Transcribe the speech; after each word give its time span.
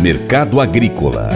Mercado 0.00 0.60
Agrícola 0.60 1.28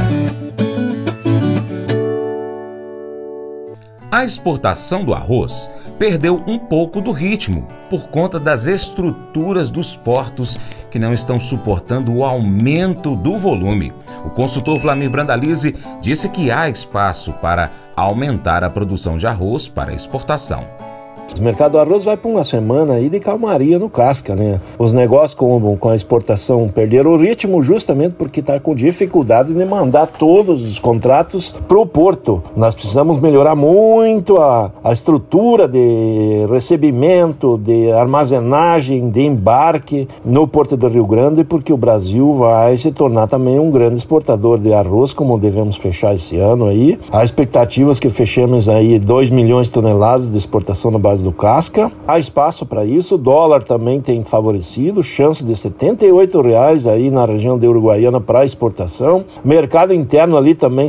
A 4.09 4.25
exportação 4.25 5.05
do 5.05 5.13
arroz 5.13 5.69
perdeu 5.99 6.41
um 6.47 6.57
pouco 6.61 7.01
do 7.01 7.11
ritmo 7.11 7.67
por 7.91 8.05
conta 8.05 8.39
das 8.39 8.67
estruturas 8.67 9.69
dos 9.69 9.97
portos 9.97 10.61
que 10.93 10.99
não 11.01 11.13
estão 11.13 11.41
suportando 11.41 12.15
o 12.15 12.25
aumento 12.25 13.17
do 13.17 13.37
volume. 13.37 13.93
O 14.25 14.31
consultor 14.31 14.79
Vlamir 14.79 15.11
Brandalize 15.11 15.75
disse 16.01 16.29
que 16.29 16.53
há 16.53 16.69
espaço 16.69 17.33
para 17.43 17.69
aumentar 17.97 18.63
a 18.63 18.71
produção 18.71 19.17
de 19.17 19.27
arroz 19.27 19.67
para 19.67 19.93
exportação. 19.93 20.92
O 21.39 21.43
mercado 21.43 21.73
do 21.73 21.79
arroz 21.79 22.05
vai 22.05 22.17
para 22.17 22.31
uma 22.31 22.45
semana 22.45 22.95
aí 22.95 23.09
de 23.09 23.19
calmaria 23.19 23.79
no 23.79 23.89
casca, 23.89 24.37
né? 24.37 24.61
Os 24.79 24.93
negócios 24.93 25.35
com, 25.35 25.77
com 25.77 25.89
a 25.89 25.97
exportação 25.97 26.69
perderam 26.69 27.13
o 27.13 27.17
ritmo 27.17 27.63
justamente 27.63 28.15
porque 28.17 28.41
está 28.41 28.61
com 28.61 28.75
dificuldade 28.75 29.53
de 29.53 29.65
mandar 29.65 30.07
todos 30.07 30.63
os 30.63 30.79
contratos 30.79 31.55
para 31.67 31.79
o 31.79 31.87
porto. 31.87 32.43
Nós 32.55 32.75
precisamos 32.75 33.19
melhorar 33.19 33.55
muito 33.55 34.37
a, 34.41 34.71
a 34.85 34.93
estrutura 34.93 35.67
de 35.67 36.47
recebimento, 36.51 37.59
de 37.59 37.91
armazenagem, 37.93 39.11
de 39.11 39.23
embarque 39.23 40.07
no 40.25 40.47
Porto 40.47 40.77
do 40.77 40.89
Rio 40.89 41.07
Grande, 41.07 41.45
porque 41.45 41.73
o 41.73 41.77
Brasil 41.77 42.35
vai 42.35 42.77
se 42.77 42.93
tornar 42.93 43.27
também 43.27 43.59
um 43.59 43.71
grande 43.71 43.97
exportador 43.97 44.59
de 44.59 44.73
arroz, 44.75 45.13
como 45.13 45.39
devemos 45.39 45.77
fechar 45.77 46.15
esse 46.15 46.37
ano 46.37 46.67
aí. 46.67 46.99
Há 47.11 47.25
expectativas 47.25 47.99
que 47.99 48.11
fechemos 48.11 48.69
aí 48.69 48.99
2 48.99 49.31
milhões 49.31 49.67
de 49.69 49.73
toneladas 49.73 50.31
de 50.31 50.37
exportação 50.37 50.91
na 50.91 50.99
base 50.99 51.22
do 51.23 51.33
casca. 51.33 51.91
Há 52.07 52.19
espaço 52.19 52.67
para 52.67 52.85
isso. 52.85 53.15
O 53.15 53.19
dólar 53.19 53.63
também 53.63 54.01
tem 54.01 54.23
favorecido, 54.23 55.03
chance 55.03 55.45
de 55.45 55.53
R$ 55.53 56.43
reais 56.43 56.87
aí 56.87 57.11
na 57.11 57.25
região 57.25 57.59
de 57.59 57.67
Uruguaiana 57.67 58.21
para 58.21 58.45
exportação. 58.45 59.25
Mercado 59.45 59.95
interno 59.95 60.37
ali 60.37 60.55
também 60.55 60.89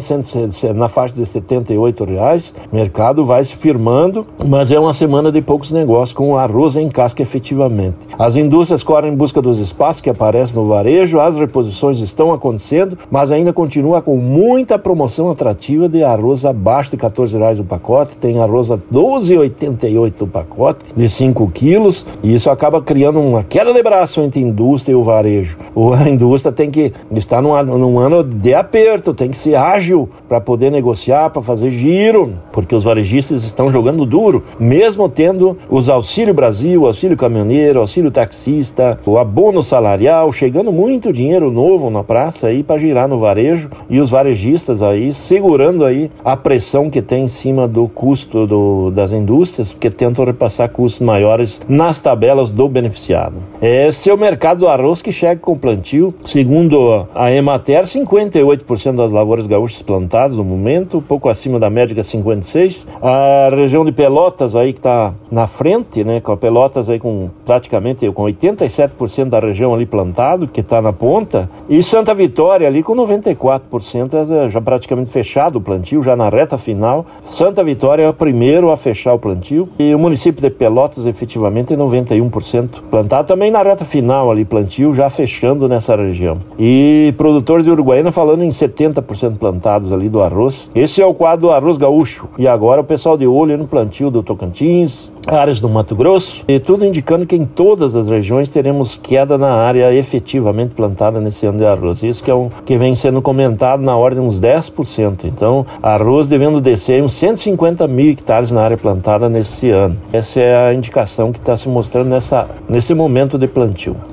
na 0.75 0.89
faixa 0.89 1.13
de 1.13 1.23
R$ 1.23 2.05
reais. 2.05 2.55
Mercado 2.71 3.25
vai 3.25 3.43
se 3.45 3.55
firmando, 3.55 4.25
mas 4.45 4.71
é 4.71 4.79
uma 4.79 4.93
semana 4.93 5.31
de 5.31 5.41
poucos 5.41 5.71
negócios 5.71 6.13
com 6.13 6.37
arroz 6.37 6.75
em 6.75 6.89
casca 6.89 7.21
efetivamente. 7.21 7.97
As 8.17 8.35
indústrias 8.35 8.83
correm 8.83 9.13
em 9.13 9.15
busca 9.15 9.41
dos 9.41 9.59
espaços 9.59 10.01
que 10.01 10.09
aparecem 10.09 10.55
no 10.55 10.67
varejo, 10.67 11.19
as 11.19 11.37
reposições 11.37 11.99
estão 11.99 12.31
acontecendo, 12.31 12.97
mas 13.09 13.31
ainda 13.31 13.53
continua 13.53 14.01
com 14.01 14.17
muita 14.17 14.79
promoção 14.79 15.29
atrativa 15.29 15.87
de 15.87 16.03
arroz 16.03 16.45
abaixo 16.45 16.91
de 16.91 16.97
14 16.97 17.37
reais 17.37 17.59
o 17.59 17.63
pacote. 17.63 18.15
Tem 18.17 18.39
arroz 18.39 18.71
a 18.71 18.77
12,88 18.77 20.22
o 20.23 20.27
pacote 20.27 20.85
de 20.95 21.07
5 21.07 21.49
quilos 21.51 22.05
e 22.23 22.33
isso 22.33 22.49
acaba 22.49 22.81
criando 22.81 23.19
uma 23.19 23.43
queda 23.43 23.73
de 23.73 23.81
braço 23.83 24.21
entre 24.21 24.39
a 24.39 24.43
indústria 24.43 24.93
e 24.93 24.95
o 24.95 25.03
varejo. 25.03 25.57
A 25.97 26.09
indústria 26.09 26.51
tem 26.51 26.69
que 26.71 26.93
estar 27.11 27.41
num, 27.41 27.61
num 27.63 27.99
ano 27.99 28.23
de 28.23 28.53
aperto, 28.53 29.13
tem 29.13 29.29
que 29.29 29.37
ser 29.37 29.55
ágil 29.55 30.09
para 30.27 30.41
poder 30.41 30.69
negociar, 30.71 31.29
para 31.29 31.41
fazer 31.41 31.71
giro, 31.71 32.33
porque 32.51 32.75
os 32.75 32.83
varejistas 32.83 33.43
estão 33.43 33.69
jogando 33.69 34.05
duro, 34.05 34.43
mesmo 34.59 35.07
tendo 35.07 35.57
os 35.69 35.89
Auxílio 35.89 36.33
Brasil, 36.33 36.85
Auxílio 36.85 37.17
Caminhoneiro, 37.17 37.79
Auxílio 37.79 38.11
Taxista, 38.11 38.99
o 39.05 39.17
abono 39.17 39.63
salarial, 39.63 40.31
chegando 40.31 40.71
muito 40.71 41.13
dinheiro 41.13 41.51
novo 41.51 41.89
na 41.89 42.03
praça 42.03 42.47
aí 42.47 42.63
para 42.63 42.79
girar 42.79 43.07
no 43.07 43.19
varejo 43.19 43.69
e 43.89 43.99
os 43.99 44.09
varejistas 44.09 44.81
aí 44.81 45.13
segurando 45.13 45.85
aí 45.85 46.11
a 46.23 46.35
pressão 46.35 46.89
que 46.89 47.01
tem 47.01 47.25
em 47.25 47.27
cima 47.27 47.67
do 47.67 47.87
custo 47.87 48.45
do, 48.45 48.91
das 48.91 49.11
indústrias, 49.11 49.71
porque 49.71 49.89
tendo 49.89 50.02
tentam 50.03 50.25
repassar 50.25 50.69
custos 50.69 50.99
maiores 50.99 51.61
nas 51.69 52.01
tabelas 52.01 52.51
do 52.51 52.67
beneficiado. 52.67 53.35
Esse 53.61 54.09
é 54.09 54.13
o 54.13 54.17
mercado 54.17 54.59
do 54.59 54.67
arroz 54.67 55.01
que 55.01 55.13
chega 55.13 55.39
com 55.39 55.57
plantio. 55.57 56.13
Segundo 56.25 57.07
a 57.15 57.31
Emater, 57.31 57.83
58% 57.83 58.95
das 58.95 59.13
lavouras 59.13 59.47
gaúchas 59.47 59.81
plantadas 59.81 60.35
no 60.35 60.43
momento, 60.43 61.01
pouco 61.01 61.29
acima 61.29 61.57
da 61.57 61.69
média 61.69 61.93
que 61.93 62.01
é 62.01 62.03
56. 62.03 62.85
A 63.01 63.49
região 63.55 63.85
de 63.85 63.93
Pelotas 63.93 64.57
aí 64.57 64.73
que 64.73 64.79
está 64.79 65.13
na 65.31 65.47
frente, 65.47 66.03
né, 66.03 66.19
com 66.19 66.33
a 66.33 66.37
Pelotas 66.37 66.89
aí 66.89 66.99
com 66.99 67.29
praticamente 67.45 68.09
com 68.11 68.23
87% 68.23 69.29
da 69.29 69.39
região 69.39 69.73
ali 69.73 69.85
plantado, 69.85 70.49
que 70.49 70.59
está 70.59 70.81
na 70.81 70.91
ponta, 70.91 71.49
e 71.69 71.81
Santa 71.81 72.13
Vitória 72.13 72.67
ali 72.67 72.83
com 72.83 72.93
94% 72.93 74.45
é 74.45 74.49
já 74.49 74.59
praticamente 74.59 75.09
fechado 75.09 75.59
o 75.59 75.61
plantio, 75.61 76.03
já 76.03 76.13
na 76.13 76.27
reta 76.27 76.57
final. 76.57 77.05
Santa 77.23 77.63
Vitória 77.63 78.03
é 78.03 78.09
o 78.09 78.13
primeiro 78.13 78.69
a 78.69 78.75
fechar 78.75 79.13
o 79.13 79.19
plantio 79.19 79.69
e 79.79 79.92
o 79.95 79.99
município 79.99 80.41
de 80.41 80.49
Pelotas 80.49 81.05
efetivamente 81.05 81.73
é 81.73 81.77
91% 81.77 82.81
plantado, 82.89 83.27
também 83.27 83.51
na 83.51 83.61
reta 83.61 83.85
final 83.85 84.31
ali, 84.31 84.45
plantio 84.45 84.93
já 84.93 85.09
fechando 85.09 85.67
nessa 85.67 85.95
região. 85.95 86.37
E 86.57 87.13
produtores 87.17 87.65
de 87.65 87.71
Uruguaiana 87.71 88.11
falando 88.11 88.43
em 88.43 88.49
70% 88.49 89.37
plantados 89.37 89.91
ali 89.91 90.09
do 90.09 90.21
arroz. 90.21 90.71
Esse 90.73 91.01
é 91.01 91.05
o 91.05 91.13
quadro 91.13 91.47
do 91.47 91.51
arroz 91.51 91.77
gaúcho. 91.77 92.27
E 92.37 92.47
agora 92.47 92.81
o 92.81 92.83
pessoal 92.83 93.17
de 93.17 93.27
olho 93.27 93.57
no 93.57 93.67
plantio 93.67 94.09
do 94.09 94.23
Tocantins, 94.23 95.11
áreas 95.27 95.59
do 95.61 95.69
Mato 95.69 95.95
Grosso, 95.95 96.43
e 96.47 96.59
tudo 96.59 96.85
indicando 96.85 97.25
que 97.25 97.35
em 97.35 97.45
todas 97.45 97.95
as 97.95 98.09
regiões 98.09 98.49
teremos 98.49 98.97
queda 98.97 99.37
na 99.37 99.53
área 99.53 99.93
efetivamente 99.93 100.73
plantada 100.73 101.19
nesse 101.19 101.45
ano 101.45 101.59
de 101.59 101.65
arroz. 101.65 102.03
Isso 102.03 102.23
que 102.23 102.31
é 102.31 102.35
um 102.35 102.49
que 102.65 102.77
vem 102.77 102.95
sendo 102.95 103.21
comentado 103.21 103.81
na 103.81 103.95
ordem 103.95 104.21
de 104.21 104.27
uns 104.27 104.39
10%. 104.39 105.25
Então, 105.25 105.65
arroz 105.81 106.27
devendo 106.27 106.61
descer 106.61 107.01
uns 107.01 107.13
150 107.13 107.87
mil 107.87 108.11
hectares 108.11 108.51
na 108.51 108.61
área 108.61 108.77
plantada 108.77 109.29
nesse 109.29 109.69
ano. 109.69 109.97
Essa 110.11 110.39
é 110.39 110.69
a 110.69 110.73
indicação 110.73 111.31
que 111.31 111.39
está 111.39 111.55
se 111.55 111.67
mostrando 111.69 112.09
nessa, 112.09 112.49
nesse 112.67 112.93
momento 112.93 113.37
de 113.37 113.47
plantio. 113.47 114.12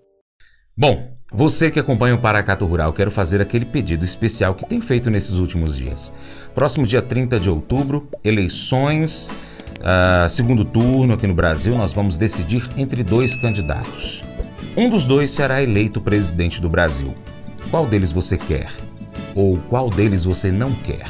bom, 0.81 1.11
você 1.31 1.69
que 1.69 1.79
acompanha 1.79 2.15
o 2.15 2.17
Paracato 2.17 2.65
Rural, 2.65 2.91
quero 2.91 3.11
fazer 3.11 3.39
aquele 3.39 3.65
pedido 3.65 4.03
especial 4.03 4.55
que 4.55 4.65
tem 4.65 4.81
feito 4.81 5.11
nesses 5.11 5.37
últimos 5.37 5.77
dias. 5.77 6.11
Próximo 6.55 6.87
dia 6.87 7.03
30 7.03 7.39
de 7.39 7.51
outubro, 7.51 8.09
eleições, 8.23 9.29
uh, 9.77 10.27
segundo 10.27 10.65
turno 10.65 11.13
aqui 11.13 11.27
no 11.27 11.35
Brasil, 11.35 11.77
nós 11.77 11.93
vamos 11.93 12.17
decidir 12.17 12.67
entre 12.75 13.03
dois 13.03 13.35
candidatos. 13.35 14.23
Um 14.75 14.89
dos 14.89 15.05
dois 15.05 15.29
será 15.29 15.61
eleito 15.61 16.01
presidente 16.01 16.59
do 16.59 16.67
Brasil. 16.67 17.13
Qual 17.69 17.85
deles 17.85 18.11
você 18.11 18.35
quer? 18.35 18.71
Ou 19.35 19.59
qual 19.69 19.87
deles 19.87 20.23
você 20.23 20.51
não 20.51 20.73
quer? 20.73 21.05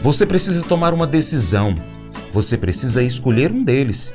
Você 0.00 0.24
precisa 0.24 0.64
tomar 0.64 0.94
uma 0.94 1.06
decisão. 1.06 1.74
Você 2.32 2.56
precisa 2.56 3.02
escolher 3.02 3.52
um 3.52 3.62
deles. 3.62 4.14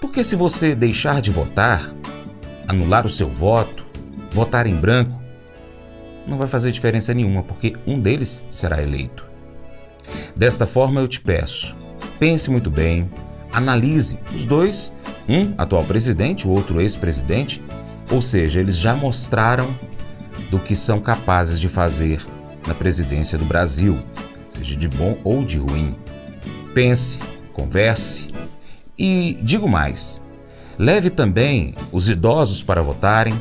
Porque 0.00 0.24
se 0.24 0.36
você 0.36 0.74
deixar 0.74 1.20
de 1.20 1.30
votar, 1.30 1.94
anular 2.68 3.06
o 3.06 3.10
seu 3.10 3.28
voto, 3.28 3.84
votar 4.30 4.66
em 4.66 4.74
branco, 4.74 5.20
não 6.26 6.38
vai 6.38 6.48
fazer 6.48 6.72
diferença 6.72 7.12
nenhuma, 7.12 7.42
porque 7.42 7.76
um 7.86 8.00
deles 8.00 8.44
será 8.50 8.82
eleito. 8.82 9.24
Desta 10.34 10.66
forma, 10.66 11.00
eu 11.00 11.08
te 11.08 11.20
peço, 11.20 11.76
pense 12.18 12.50
muito 12.50 12.70
bem, 12.70 13.08
analise 13.52 14.18
os 14.34 14.44
dois, 14.44 14.92
um 15.28 15.54
atual 15.56 15.84
presidente, 15.84 16.46
o 16.46 16.50
outro 16.50 16.80
ex-presidente, 16.80 17.62
ou 18.10 18.20
seja, 18.20 18.60
eles 18.60 18.76
já 18.76 18.94
mostraram 18.94 19.74
do 20.50 20.58
que 20.58 20.74
são 20.74 21.00
capazes 21.00 21.60
de 21.60 21.68
fazer 21.68 22.24
na 22.66 22.74
presidência 22.74 23.38
do 23.38 23.44
Brasil, 23.44 23.98
seja 24.50 24.76
de 24.76 24.88
bom 24.88 25.16
ou 25.24 25.44
de 25.44 25.58
ruim. 25.58 25.94
Pense, 26.74 27.18
converse 27.52 28.28
e 28.98 29.38
digo 29.42 29.68
mais: 29.68 30.22
leve 30.78 31.10
também 31.10 31.74
os 31.92 32.08
idosos 32.08 32.62
para 32.62 32.82
votarem 32.82 33.34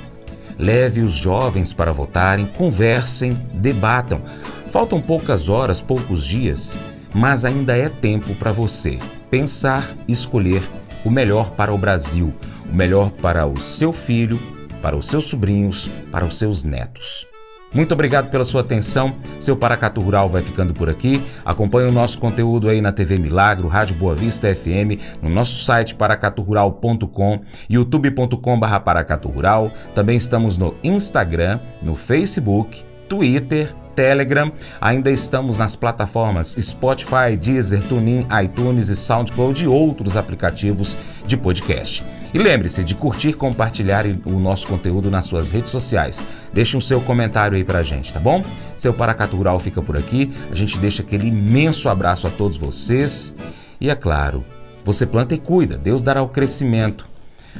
Leve 0.58 1.02
os 1.02 1.14
jovens 1.14 1.74
para 1.74 1.92
votarem, 1.92 2.46
conversem, 2.46 3.34
debatam. 3.54 4.22
Faltam 4.70 5.02
poucas 5.02 5.50
horas, 5.50 5.82
poucos 5.82 6.26
dias, 6.26 6.78
mas 7.14 7.46
ainda 7.46 7.76
é 7.78 7.90
tempo 7.90 8.36
para 8.36 8.52
você 8.52 8.98
pensar 9.30 9.96
e 10.08 10.12
escolher 10.12 10.62
o 11.04 11.10
melhor 11.10 11.52
para 11.52 11.74
o 11.74 11.78
Brasil, 11.78 12.34
o 12.70 12.74
melhor 12.74 13.10
para 13.10 13.46
o 13.46 13.60
seu 13.60 13.92
filho, 13.92 14.40
para 14.82 14.96
os 14.96 15.08
seus 15.08 15.26
sobrinhos, 15.26 15.90
para 16.12 16.26
os 16.26 16.38
seus 16.38 16.64
netos. 16.64 17.33
Muito 17.74 17.94
obrigado 17.94 18.30
pela 18.30 18.46
sua 18.46 18.62
atenção. 18.62 19.16
Seu 19.40 19.58
Paracatu 19.58 20.00
Rural 20.00 20.30
vai 20.30 20.42
ficando 20.42 20.74
por 20.74 20.90
aqui. 20.90 21.24
Acompanhe 21.44 21.90
o 21.90 21.92
nosso 21.92 22.20
conteúdo 22.20 22.70
aí 22.70 22.82
na 22.82 22.92
TV 22.92 23.18
Milagro, 23.18 23.68
Rádio 23.68 23.96
Boa 23.96 24.14
Vista 24.14 24.54
FM, 24.54 25.00
no 25.22 25.30
nosso 25.30 25.64
site 25.64 25.96
paracaturural.com, 25.96 27.42
youtube.com.br 27.70 28.80
paracaturural. 28.86 29.72
Também 29.96 30.18
estamos 30.18 30.58
no 30.58 30.76
Instagram, 30.84 31.60
no 31.82 31.96
Facebook, 31.96 32.84
Twitter, 33.10 33.74
Telegram. 33.96 34.52
Ainda 34.80 35.10
estamos 35.10 35.58
nas 35.58 35.76
plataformas 35.76 36.56
Spotify, 36.60 37.36
Deezer, 37.40 37.82
TuneIn, 37.84 38.28
iTunes 38.44 38.90
e 38.90 38.96
SoundCloud 38.96 39.64
e 39.64 39.68
outros 39.68 40.16
aplicativos 40.16 40.96
de 41.26 41.38
podcast. 41.38 42.04
E 42.34 42.40
lembre-se 42.40 42.84
de 42.84 42.96
curtir, 42.96 43.34
compartilhar 43.34 44.06
o 44.26 44.40
nosso 44.40 44.68
conteúdo 44.68 45.12
nas 45.12 45.28
suas 45.28 45.52
redes 45.52 45.70
sociais. 45.70 46.22
Deixe 46.52 46.76
um 46.76 46.82
seu 46.82 47.00
comentário 47.00 47.56
aí 47.56 47.64
pra 47.64 47.84
gente, 47.84 48.12
tá 48.12 48.20
bom? 48.20 48.42
Seu 48.76 48.92
Paracatu 48.92 49.38
Rural 49.38 49.60
fica 49.60 49.84
por 49.84 49.96
aqui. 49.96 50.34
A 50.52 50.56
gente 50.56 50.80
deixa 50.80 51.04
aquele 51.04 51.28
imenso 51.28 51.88
abraço 51.90 52.26
a 52.26 52.32
todos 52.32 52.58
vocês. 52.58 53.36
E 53.80 53.88
é 53.88 53.96
claro, 53.96 54.44
você 54.84 55.06
planta 55.06 55.36
e 55.36 55.38
cuida, 55.38 55.78
Deus 55.78 56.02
dará 56.02 56.24
o 56.24 56.28
crescimento. 56.28 57.08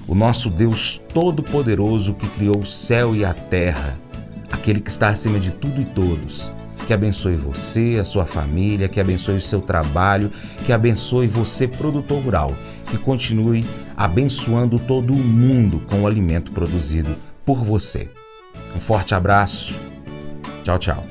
O 0.08 0.16
nosso 0.16 0.50
Deus 0.50 1.00
Todo-Poderoso 1.14 2.16
que 2.16 2.28
criou 2.30 2.58
o 2.58 2.66
céu 2.66 3.16
e 3.16 3.24
a 3.24 3.34
terra, 3.34 4.00
aquele 4.52 4.82
que 4.82 4.90
está 4.90 5.10
acima 5.10 5.40
de 5.40 5.52
tudo 5.52 5.80
e 5.80 5.86
todos, 5.86 6.52
que 6.88 6.94
abençoe 6.94 7.36
você, 7.36 7.98
a 8.02 8.04
sua 8.04 8.26
família, 8.26 8.90
que 8.90 9.00
abençoe 9.00 9.38
o 9.38 9.42
seu 9.42 9.62
trabalho, 9.62 10.32
que 10.66 10.74
abençoe 10.74 11.28
você, 11.28 11.68
produtor 11.68 12.22
rural, 12.22 12.54
que 12.94 12.98
continue 13.00 13.66
abençoando 13.98 14.78
todo 14.78 15.14
o 15.14 15.18
mundo 15.18 15.82
com 15.90 16.04
o 16.04 16.08
alimento 16.08 16.52
produzido 16.52 17.16
por 17.44 17.64
você. 17.64 18.08
Um 18.76 18.80
forte 18.80 19.16
abraço. 19.16 19.80
Tchau, 20.64 20.78
tchau. 20.78 21.04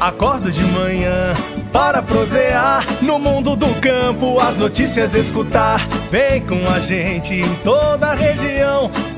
Acordo 0.00 0.50
de 0.50 0.62
manhã 0.64 1.34
para 1.72 2.02
prosear 2.02 2.84
no 3.02 3.18
mundo 3.18 3.56
do 3.56 3.68
campo, 3.80 4.40
as 4.40 4.56
notícias 4.56 5.14
escutar. 5.14 5.86
Vem 6.10 6.40
com 6.46 6.66
a 6.70 6.80
gente 6.80 7.34
em 7.34 7.54
toda 7.56 8.12
a 8.12 8.14
região 8.14 8.90